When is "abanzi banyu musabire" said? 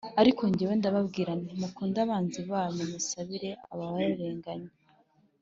2.05-3.49